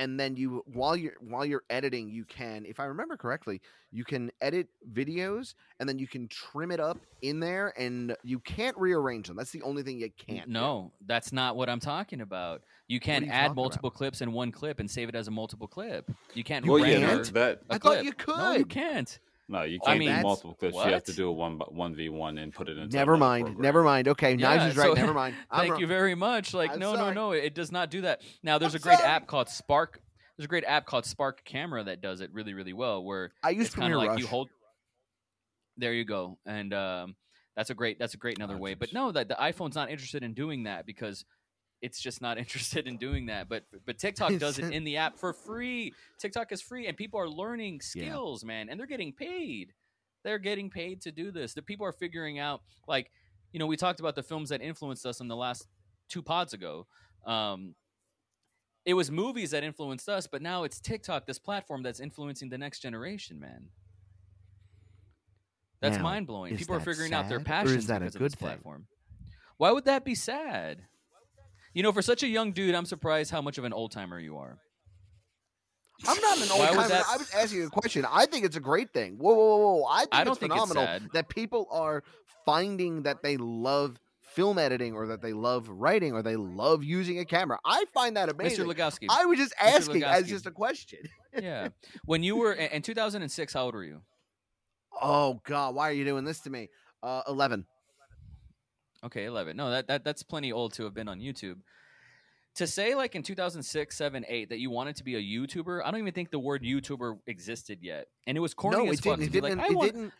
[0.00, 3.60] and then you while you're while you're editing, you can, if I remember correctly,
[3.92, 8.38] you can edit videos, and then you can trim it up in there, and you
[8.38, 9.36] can't rearrange them.
[9.36, 10.46] That's the only thing you can't.
[10.46, 10.52] do.
[10.52, 12.62] No, that's not what I'm talking about.
[12.88, 13.56] You can't you add talking about?
[13.56, 16.10] multiple clips in one clip and save it as a multiple clip.
[16.32, 18.04] You can't well, yeah, render no, that a I thought clip.
[18.04, 19.18] you No, you can't.
[19.50, 20.76] No, you can't mean, do multiple clips.
[20.76, 22.96] You have to do a one one v one and put it into.
[22.96, 23.46] Never mind.
[23.46, 23.62] program.
[23.62, 24.06] Never mind.
[24.08, 24.86] Okay, Yeah, Knives is right.
[24.88, 25.34] so- never mind.
[25.50, 25.80] I'm Thank wrong.
[25.80, 26.54] you very much.
[26.54, 27.14] Like, I'm no, sorry.
[27.14, 28.22] no, no, it, it does not do that.
[28.44, 29.10] Now, there's I'm a great sorry.
[29.10, 30.00] app called Spark.
[30.38, 33.02] There's a great app called Spark Camera that does it really, really well.
[33.04, 34.20] Where I use it's kind of like Rush.
[34.20, 34.48] you hold.
[35.76, 37.16] There you go, and um,
[37.56, 37.98] that's a great.
[37.98, 38.74] That's a great another way.
[38.74, 41.24] But no, that the iPhone's not interested in doing that because
[41.82, 43.48] it's just not interested in doing that.
[43.48, 45.92] But but TikTok does it in the app for free.
[46.18, 48.04] TikTok is free, and people are learning Yeah.
[48.04, 49.72] skills, man, and they're getting paid.
[50.22, 51.54] They're getting paid to do this.
[51.54, 53.10] The people are figuring out, like,
[53.52, 55.66] you know, we talked about the films that influenced us in the last
[56.10, 56.86] two pods ago.
[57.24, 57.74] Um,
[58.84, 62.58] it was movies that influenced us, but now it's TikTok, this platform that's influencing the
[62.58, 63.70] next generation, man.
[65.80, 66.56] That's mind blowing.
[66.56, 68.48] People are figuring out their sad, or is passions because of good this thing?
[68.48, 68.86] platform.
[69.56, 70.82] Why would that be sad?
[71.72, 74.18] You know, for such a young dude, I'm surprised how much of an old timer
[74.18, 74.58] you are.
[76.06, 76.88] I'm not an old timer.
[76.88, 78.06] that- I was asking you a question.
[78.10, 79.18] I think it's a great thing.
[79.18, 79.74] Whoa, whoa, whoa!
[79.76, 79.84] whoa.
[79.84, 81.08] I think I it's think it's phenomenal sad.
[81.12, 82.02] that people are
[82.46, 87.18] finding that they love film editing, or that they love writing, or they love using
[87.18, 87.58] a camera.
[87.64, 88.64] I find that amazing.
[88.64, 88.74] Mr.
[88.74, 89.06] Legowski.
[89.10, 91.00] I was just asking as just a question.
[91.42, 91.68] yeah.
[92.04, 94.00] When you were in in 2006, how old were you?
[95.02, 96.68] Oh God, why are you doing this to me?
[97.02, 97.66] Uh, Eleven.
[99.04, 99.56] Okay, 11.
[99.56, 101.56] No, that, that that's plenty old to have been on YouTube.
[102.56, 105.90] To say like in 2006, 7, 8 that you wanted to be a YouTuber, I
[105.90, 108.08] don't even think the word YouTuber existed yet.
[108.26, 109.28] And it was corny no, as it fuck didn't.
[109.28, 109.58] It didn't.
[109.58, 110.12] like, it want didn't.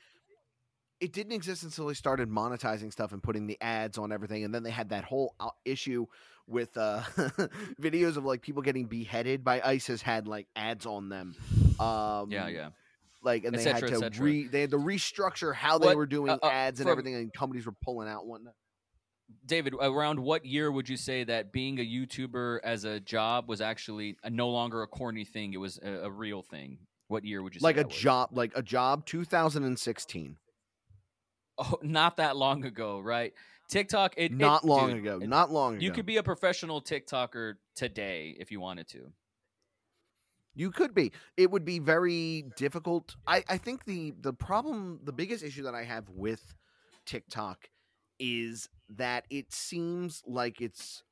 [1.00, 4.54] It didn't exist until they started monetizing stuff and putting the ads on everything, and
[4.54, 6.06] then they had that whole uh, issue
[6.46, 7.00] with uh,
[7.80, 11.34] videos of like people getting beheaded by ISIS had like ads on them.
[11.78, 12.68] Um, Yeah, yeah.
[13.22, 16.06] Like, and Et they cetera, had to re they had to restructure how they were
[16.06, 18.46] doing uh, uh, ads and from- everything, and companies were pulling out one.
[19.46, 23.60] David, around what year would you say that being a YouTuber as a job was
[23.60, 25.52] actually a, no longer a corny thing?
[25.52, 26.78] It was a, a real thing.
[27.08, 27.96] What year would you say Like a was?
[27.96, 30.36] job, like a job, 2016.
[31.58, 33.32] Oh, not that long ago, right?
[33.68, 34.14] TikTok.
[34.16, 35.18] It, it- Not long dude, ago.
[35.22, 35.82] it- Not long ago.
[35.84, 39.12] You could be a professional TikToker today if you wanted to.
[40.54, 41.12] You could be.
[41.36, 43.14] It would be very difficult.
[43.26, 46.54] I, I think the the problem, the biggest issue that I have with
[47.06, 47.68] TikTok
[48.20, 51.02] is that it seems like it's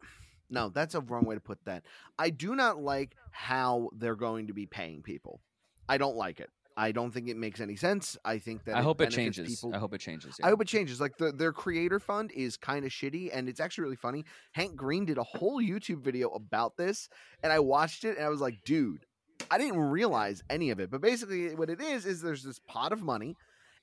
[0.50, 1.84] no, that's a wrong way to put that.
[2.18, 5.40] I do not like how they're going to be paying people.
[5.88, 6.50] I don't like it.
[6.78, 8.18] I don't think it makes any sense.
[8.22, 9.48] I think that I hope it changes.
[9.48, 10.38] people- I hope it changes.
[10.42, 11.00] I hope it changes.
[11.00, 14.24] Like the, their creator fund is kind of shitty, and it's actually really funny.
[14.52, 17.08] Hank Green did a whole YouTube video about this,
[17.42, 19.06] and I watched it, and I was like, dude,
[19.50, 20.90] I didn't realize any of it.
[20.90, 23.36] But basically, what it is is there's this pot of money,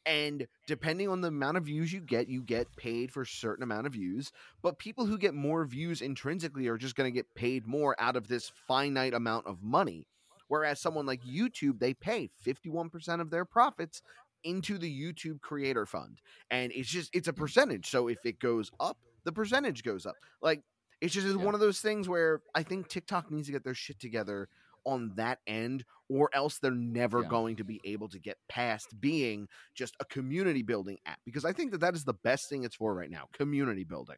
[0.05, 3.63] and depending on the amount of views you get, you get paid for a certain
[3.63, 4.31] amount of views.
[4.61, 8.15] But people who get more views intrinsically are just going to get paid more out
[8.15, 10.07] of this finite amount of money.
[10.47, 14.01] Whereas someone like YouTube, they pay 51% of their profits
[14.43, 16.19] into the YouTube creator fund.
[16.51, 17.39] And it's just, it's a hmm.
[17.39, 17.89] percentage.
[17.89, 20.15] So if it goes up, the percentage goes up.
[20.41, 20.61] Like,
[21.01, 21.35] It's just Yeah.
[21.35, 24.47] one of those things where I think TikTok needs to get their shit together
[24.85, 27.27] on that end, or else they're never Yeah.
[27.29, 31.19] going to be able to get past being just a community building app.
[31.25, 34.17] Because I think that that is the best thing it's for right now community building.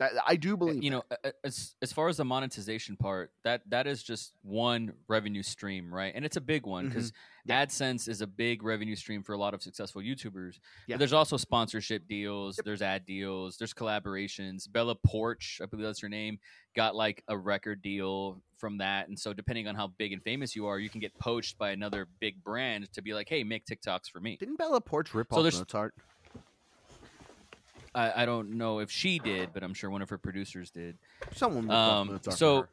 [0.00, 1.22] That, I do believe Uh, you that.
[1.24, 5.92] know as as far as the monetization part that that is just one revenue stream
[5.94, 7.50] right and it's a big one because Mm-hmm.
[7.52, 7.64] Yeah.
[7.64, 10.94] adsense is a big revenue stream for a lot of successful youtubers Yeah.
[10.94, 16.00] but there's also sponsorship deals there's ad deals there's collaborations bella poarch i believe that's
[16.00, 16.38] her name
[16.76, 20.54] got like a record deal from that and so depending on how big and famous
[20.56, 23.64] you are you can get poached by another big brand to be like hey make
[23.66, 25.94] tiktoks for me Didn't Bella Poarch rip So off Mozart?
[27.94, 30.98] I, I don't know if she did but i'm sure one of her producers did.
[31.34, 32.66] Someone Um, so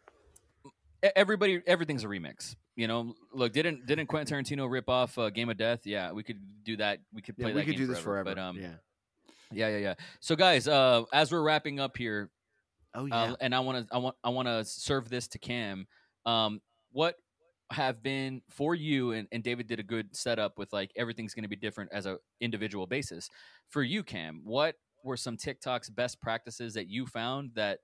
[1.15, 3.15] everybody everything's a remix you know?
[3.33, 5.81] Look didn't didn't quentin tarantino rip off uh, game of death?
[5.85, 6.99] Yeah we could do that.
[7.13, 8.35] We could play yeah, that we could do this forever.
[8.35, 8.67] but um yeah.
[9.51, 9.93] yeah yeah yeah.
[10.19, 12.29] So guys uh as we're wrapping up here
[12.93, 13.15] Oh yeah.
[13.15, 15.87] uh, and i want to i want i want to serve this to cam
[16.25, 17.15] um what
[17.69, 21.43] have been for you and, and david did a good setup with like everything's going
[21.43, 23.29] to be different as a individual basis.
[23.69, 24.75] For you cam what
[25.07, 27.79] were some tiktok's best practices that you found that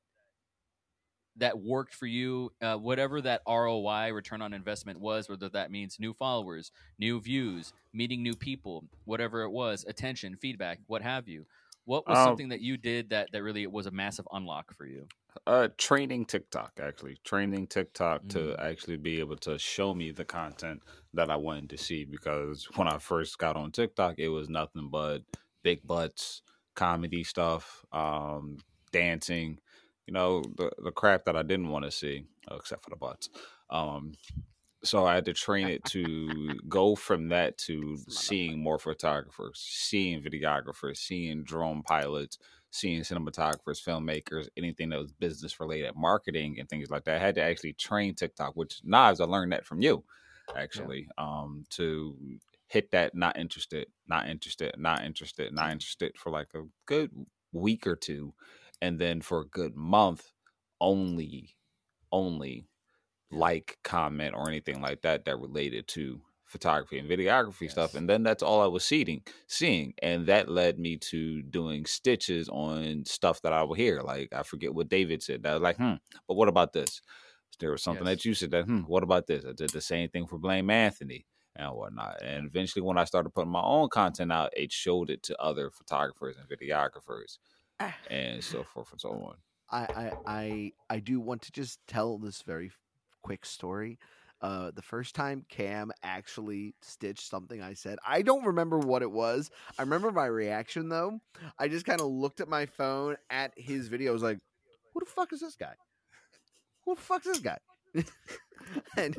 [1.36, 6.00] that worked for you uh, whatever that roi return on investment was whether that means
[6.00, 11.46] new followers new views meeting new people whatever it was attention feedback what have you
[11.86, 14.86] what was Uh, something that you did that that really was a massive unlock for
[14.86, 15.10] you
[15.48, 18.60] Uh, training TikTok actually, training TikTok to Mm.
[18.60, 20.84] actually be able to show me the content
[21.14, 22.06] that I wanted to see.
[22.06, 25.24] Because when I first got on TikTok, it was nothing but
[25.64, 26.44] big butts,
[26.76, 28.58] comedy stuff, um,
[28.92, 29.60] dancing,
[30.08, 32.96] you know, the the crap that I didn't want to see, uh, except for the
[32.96, 33.30] butts.
[33.70, 34.14] Um,
[34.84, 40.22] so I had to train it to go from that to seeing more photographers, seeing
[40.22, 42.38] videographers, seeing drone pilots,
[42.70, 47.16] seeing cinematographers, filmmakers, anything that was business related, marketing and things like that.
[47.16, 50.04] I had to actually train TikTok, which Knives, I learned that from you,
[50.54, 52.18] actually, um, to
[52.68, 57.12] hit that not interested, not interested, not interested, not interested for like a good
[57.52, 58.34] week or two.
[58.82, 60.32] And then for a good month,
[60.82, 61.56] only,
[62.12, 62.68] only
[63.32, 67.96] like, comment, or anything like that that related to photography and videography stuff.
[67.96, 69.94] And then that's all I was seeing, seeing.
[70.04, 74.02] And that led me to doing stitches on stuff that I would hear.
[74.02, 75.46] Like I forget what David said.
[75.46, 75.96] I was like, hmm,
[76.28, 77.02] but what about this?
[77.60, 78.18] There was something Yes.
[78.18, 79.46] that you said that, hmm, what about this?
[79.46, 82.22] I did the same thing for Blame Anthony and whatnot.
[82.22, 85.70] And eventually when I started putting my own content out, it showed it to other
[85.70, 87.38] photographers and videographers
[87.80, 87.96] Ah.
[88.10, 89.36] and so forth and so on.
[89.72, 92.72] I, I I I do want to just tell this very
[93.24, 93.98] quick story.
[94.42, 99.10] Uh, the first time Cam actually stitched something I said, I don't remember what it
[99.10, 99.50] was.
[99.80, 101.22] I remember my reaction though.
[101.58, 104.12] I just kind of looked at my phone at his video.
[104.12, 104.40] I was like,
[104.94, 105.76] "Who the fuck is this guy?
[106.86, 107.58] Who the fuck is this guy?"
[108.98, 109.16] and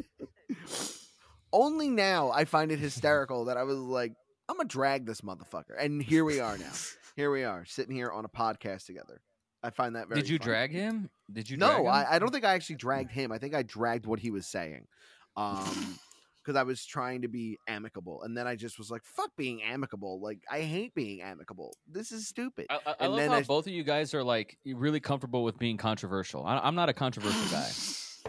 [1.54, 4.12] only now I find it hysterical that I was like,
[4.48, 6.72] "I'm gonna drag this motherfucker," and here we are now.
[7.16, 9.20] Here we are sitting here on a podcast together.
[9.62, 10.20] I find that very.
[10.20, 10.48] did you funny.
[10.50, 11.86] drag him did you drag No, him?
[11.86, 13.30] I, I don't think I actually dragged him.
[13.30, 14.88] I think I dragged what he was saying.
[15.36, 15.96] Um
[16.42, 18.22] because I was trying to be amicable.
[18.24, 20.20] And then I just was like, fuck being amicable.
[20.20, 21.74] Like I hate being amicable.
[21.88, 22.66] This is stupid.
[22.68, 25.44] I, I, I love then how I- both of you guys are like really comfortable
[25.44, 26.44] with being controversial.
[26.44, 27.70] I, I'm not a controversial guy.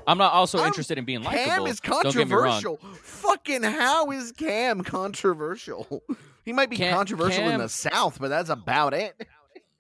[0.07, 1.45] I'm not also I'm- interested in being likable.
[1.45, 2.51] Cam is Don't get me wrong.
[2.61, 2.77] controversial.
[3.01, 6.03] Fucking how is Cam controversial?
[6.45, 9.19] He might be Cam- controversial in the South, but that's about it.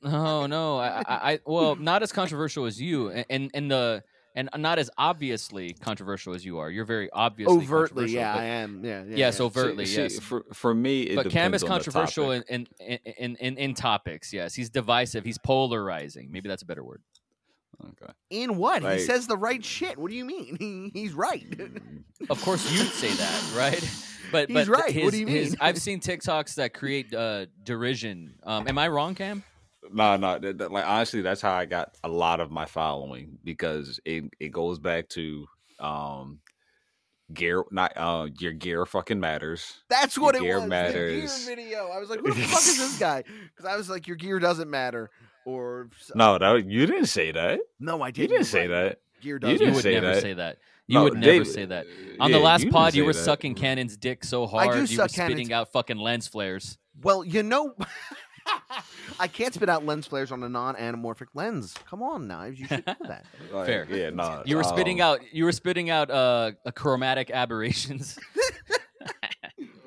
[0.03, 0.77] Oh, no, no.
[0.79, 4.03] I, I, well, not as controversial as you, and and, the
[4.35, 6.71] and not as obviously controversial as you are.
[6.71, 8.83] You're very obviously Overtly, yeah, I am.
[8.83, 9.15] Yeah, yeah.
[9.15, 9.45] yes, yeah.
[9.45, 10.19] overtly, See- see, yes.
[10.19, 14.33] For, for me, but Cam is controversial in, in in in in topics.
[14.33, 15.23] Yes, he's divisive.
[15.23, 16.31] He's polarizing.
[16.31, 17.03] Maybe that's a better word.
[17.83, 18.11] Okay.
[18.29, 18.83] In what?
[18.83, 19.97] Like- he says the right shit.
[19.97, 20.55] What do you mean?
[20.59, 21.45] He, he's right.
[22.29, 23.89] Of course, you'd say that, right?
[24.31, 24.91] But He's but right.
[24.91, 25.57] His, What do you his- mean?
[25.61, 28.35] I've seen TikToks that create uh, derision.
[28.43, 29.43] Um, am I wrong, Cam?
[29.91, 30.39] No, no.
[30.39, 34.23] that- that- like honestly, that's how I got a lot of my following because it
[34.39, 35.45] it goes back to
[35.79, 36.39] um
[37.33, 37.63] gear.
[37.69, 39.81] Not uh your gear fucking matters.
[39.89, 40.63] That's what it gear was.
[40.63, 41.45] The matters.
[41.45, 41.89] gear video.
[41.89, 43.23] I was like, who the fuck is this guy?
[43.49, 45.11] Because I was like, your gear doesn't matter.
[45.45, 47.59] Or No, that you didn't say that.
[47.79, 48.31] no, I didn't.
[48.31, 48.99] You didn't say that.
[49.21, 49.51] Gear You does.
[49.51, 50.21] You didn't would say never that.
[50.21, 50.57] say that.
[50.87, 51.85] You No, would never David- say that.
[52.19, 53.23] On the last you pod, you were that.
[53.23, 56.77] sucking Canon's dick so hard you were suck Canon's- spitting out fucking lens flares.
[57.01, 57.75] Well, you know,
[59.19, 61.73] I can't spit out lens flares on a non-anamorphic lens.
[61.89, 62.59] Come on, knives.
[62.59, 63.25] You should know that.
[63.51, 63.87] Like, Fair.
[63.89, 64.43] Yeah, no.
[64.45, 65.21] You were spitting um, out.
[65.33, 68.19] You were spitting out uh, a chromatic aberrations.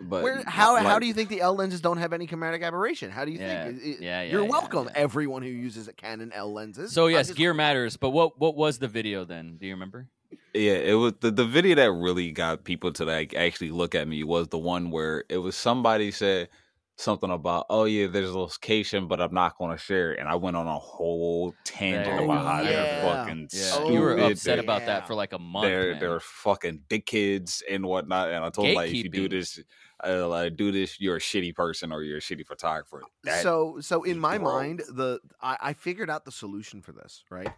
[0.09, 3.11] But Where how how do you think the L lenses don't have any chromatic aberration?
[3.11, 3.79] How do you Yeah, think?
[3.79, 4.93] It- it- yeah, yeah, You're yeah, welcome, yeah.
[4.97, 6.93] everyone who uses a Canon L lenses.
[6.93, 7.97] So yes, just- gear matters.
[7.97, 9.57] But what what was the video then?
[9.61, 10.09] Do you remember?
[10.55, 14.09] Yeah, it was the, the video that really got people to like actually look at
[14.09, 16.49] me was the one where it was somebody said
[16.97, 20.29] something about, oh yeah, there's a location, but I'm not going to share it, and
[20.29, 22.65] I went on a whole tangent about you how go.
[22.65, 23.03] they're Yeah.
[23.25, 25.67] fucking Yeah, Oh, you were upset they're- about that for like a month.
[25.67, 26.01] they're man.
[26.01, 28.31] they're fucking dick kids and whatnot.
[28.33, 29.61] And I told like, if you do this,
[30.07, 33.03] uh, like, do this, you're a shitty person or you're a shitty photographer.
[33.25, 37.25] That- so so in my mind, the I, I figured out the solution for this.
[37.31, 37.51] Right,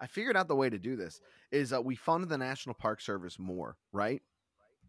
[0.00, 1.20] I figured out the way to do this
[1.50, 3.76] is uh, we fund the National Park Service more.
[3.92, 4.22] Right.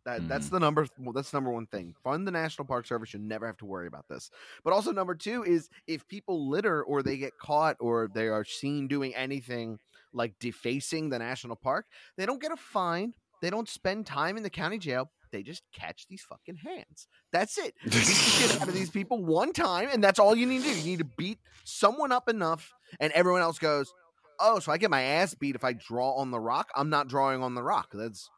[0.06, 0.56] That, That's Mm-hmm.
[0.56, 0.88] the number.
[1.00, 1.96] Well, that's number one thing.
[2.04, 3.14] Fund the National Park Service.
[3.14, 4.32] You never have to worry about this.
[4.66, 8.44] But also number two is if people litter or they get caught or they are
[8.44, 9.80] seen doing anything
[10.12, 11.86] like defacing the national park,
[12.18, 13.14] they don't get a fine.
[13.42, 15.10] They don't spend time in the county jail.
[15.34, 17.08] They just catch these fucking hands.
[17.32, 17.74] That's it.
[17.84, 20.70] Beat the shit out of these people one time, and that's all you need to
[20.70, 20.78] do.
[20.78, 23.92] You need to beat someone up enough, and everyone else goes,
[24.40, 26.70] "Oh, so I get my ass beat if I draw on the rock?
[26.76, 27.90] I'm not drawing on the rock.
[27.94, 28.30] That's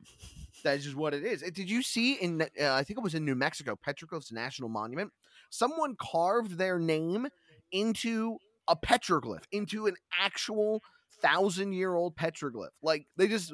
[0.64, 2.42] that's just what it is." Did you see in?
[2.42, 5.12] Uh, I think it was in New Mexico, Petroglyphs National Monument.
[5.50, 7.28] Someone carved their name
[7.74, 8.38] into
[8.70, 10.82] a petroglyph, into an actual
[11.22, 12.70] thousand year old petroglyph.
[12.82, 13.54] Like they just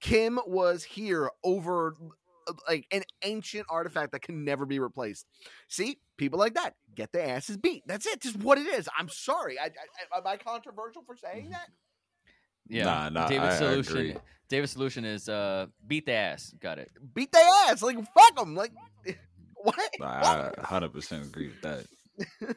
[0.00, 1.94] Kim was here over
[2.68, 5.26] like an ancient artifact that can never be replaced.
[5.68, 7.82] See, people like that get their asses beat.
[7.86, 8.20] That's it.
[8.20, 8.88] Just what it is.
[8.98, 9.58] I'm sorry.
[9.58, 9.70] I,
[10.14, 11.68] I, am I controversial for saying that?
[12.68, 12.84] yeah.
[12.84, 13.96] Nah, nah, David's I- I solution.
[13.96, 14.16] agree.
[14.48, 16.52] David's solution is uh, beat the ass.
[16.60, 16.90] Got it.
[17.14, 17.82] Beat their ass.
[17.82, 18.54] Like fuck them.
[18.54, 18.72] Like
[19.54, 19.90] what?
[20.02, 22.56] I 100% agree with that.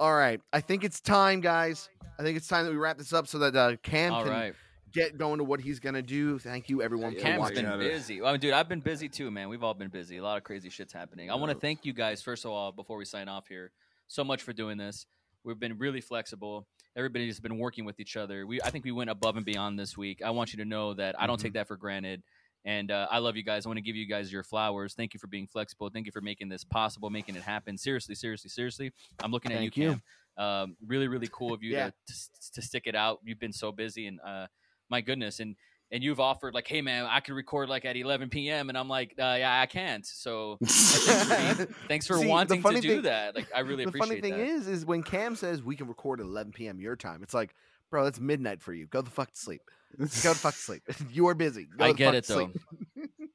[0.00, 0.40] All right.
[0.52, 1.88] I think it's time, guys.
[2.18, 4.32] I think it's time that we wrap this up so that uh, Cam All can
[4.32, 4.54] right.
[4.92, 6.38] Get going to what he's gonna do.
[6.38, 7.54] Thank you, everyone, Yeah, for Cam's watching.
[7.56, 8.20] been gotta- busy.
[8.20, 9.48] Well, dude, I've been busy too, man.
[9.48, 10.16] We've all been busy.
[10.18, 11.30] A lot of crazy shit's happening.
[11.30, 13.72] I want to thank you guys first of all before we sign off here
[14.06, 15.06] so much for doing this.
[15.44, 16.66] We've been really flexible.
[16.96, 18.46] Everybody's been working with each other.
[18.46, 20.20] We I think we went above and beyond this week.
[20.22, 22.22] I want you to know that I don't take that for granted.
[22.64, 23.64] And uh, I love you guys.
[23.64, 24.92] I want to give you guys your flowers.
[24.94, 25.88] Thank you for being flexible.
[25.90, 27.78] Thank you for making this possible, making it happen.
[27.78, 28.92] Seriously, seriously, seriously.
[29.22, 29.90] I'm looking at Thank you, you.
[30.36, 30.44] Cam.
[30.44, 31.86] Um, really, really cool of you Yeah.
[31.86, 33.20] to, to to stick it out.
[33.24, 34.48] You've been so busy, and uh,
[34.90, 35.56] my goodness, and
[35.90, 38.68] and you've offered like, hey man, I could record like at 11 p.m.
[38.68, 40.04] and I'm like, uh, yeah, I can't.
[40.04, 43.34] So thanks for, See, wanting to do thing- that.
[43.34, 44.52] Like, I really the appreciate The funny thing that.
[44.54, 46.78] is, is when Cam says we can record at 11 p.m.
[46.80, 47.54] your time, it's like,
[47.90, 48.86] bro, that's midnight for you.
[48.86, 49.62] Go the fuck to sleep.
[49.98, 50.82] Go to fuck to sleep.
[51.10, 51.66] you are busy.
[51.78, 52.50] Go I get it though.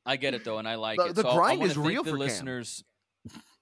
[0.06, 1.16] I get it though, and I like The- it.
[1.16, 2.26] the so grind is real the for Cam.
[2.28, 2.84] listeners.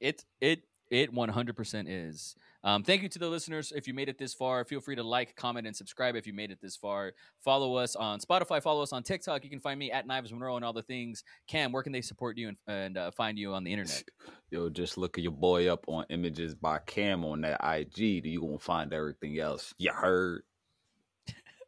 [0.01, 2.36] It it it 100% is.
[2.63, 3.71] Um, thank you to the listeners.
[3.76, 6.15] If you made it this far, feel free to like, comment, and subscribe.
[6.15, 8.62] If you made it this far, follow us on Spotify.
[8.62, 9.43] Follow us on TikTok.
[9.43, 11.24] You can find me at Knives Monroe and all the things.
[11.47, 14.04] Cam, where can they support you and, and uh, find you on the internet?
[14.52, 18.26] Yo, just look your boy up on images by Cam on that IG.
[18.26, 19.74] You gonna find everything else.
[19.78, 20.43] You heard?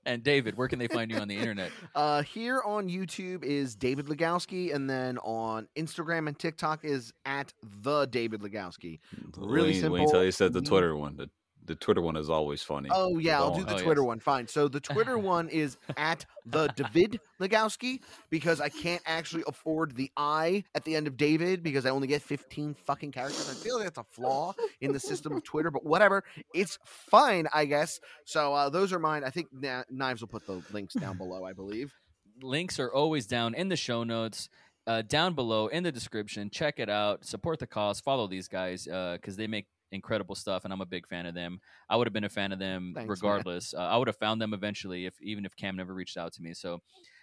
[0.05, 1.71] And David, where can they find you on the internet?
[1.95, 7.53] Uh, here on YouTube is David Legowski, and then on Instagram and TikTok is at
[7.81, 8.99] the David Legowski.
[9.37, 9.97] Really Wait- Wait simple.
[10.01, 11.15] until he said the Twitter one.
[11.17, 11.29] The,
[11.65, 12.89] the Twitter one is always funny.
[12.91, 14.07] Oh yeah, I'll do the Oh, Twitter yes.
[14.07, 14.19] one.
[14.19, 14.47] Fine.
[14.47, 20.11] So the Twitter one is at the David Legowski because I can't actually afford the
[20.17, 23.49] I at the end of David because I only get 15 fucking characters.
[23.49, 26.23] I feel like that's a flaw in the system of Twitter, but whatever.
[26.53, 27.99] It's fine, I guess.
[28.25, 29.23] So uh, those are mine.
[29.23, 31.43] I think Na- Knives will put the links down below.
[31.45, 31.93] I believe.
[32.41, 34.49] links are always down in the show notes
[34.87, 38.83] uh, down below in the description check it out support the cause follow these guys
[38.85, 42.13] because they make incredible stuff and i'm a big fan of them i would have
[42.13, 45.13] been a fan of them Thanks, regardless uh, i would have found them eventually if
[45.21, 46.81] even if cam never reached out to me so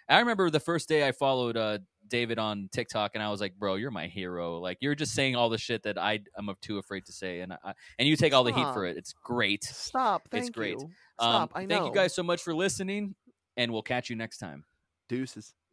[0.09, 1.79] i remember the first day i followed uh,
[2.09, 5.37] david on tiktok and i was like bro you're my hero like you're just saying
[5.37, 8.33] all the shit that i am too afraid to say and I, and you take
[8.33, 10.29] all the heat for it it's great Stop.
[10.31, 10.79] Thank It's great.
[10.79, 10.85] you.
[11.19, 11.53] um, Stop.
[11.55, 11.75] I know.
[11.75, 13.15] thank you guys so much for listening
[13.57, 14.65] and we'll catch you next time
[15.09, 15.55] Deuces.